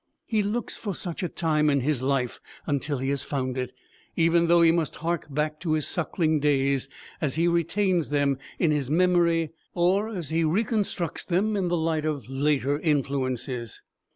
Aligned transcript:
He 0.25 0.41
looks 0.41 0.77
for 0.77 0.95
such 0.95 1.21
a 1.21 1.29
time 1.29 1.69
in 1.69 1.81
his 1.81 2.01
life 2.01 2.39
until 2.65 2.97
he 2.97 3.09
has 3.09 3.23
found 3.23 3.55
it, 3.55 3.71
even 4.15 4.47
though 4.47 4.63
he 4.63 4.71
must 4.71 4.95
hark 4.95 5.31
back 5.31 5.59
to 5.59 5.73
his 5.73 5.85
suckling 5.85 6.39
days 6.39 6.89
as 7.21 7.35
he 7.35 7.47
retains 7.47 8.09
them 8.09 8.39
in 8.57 8.71
his 8.71 8.89
memory 8.89 9.51
or 9.75 10.09
as 10.09 10.31
he 10.31 10.43
reconstructs 10.43 11.23
them 11.23 11.55
in 11.55 11.67
the 11.67 11.77
light 11.77 12.05
of 12.05 12.27
later 12.27 12.79
influences. 12.79 13.83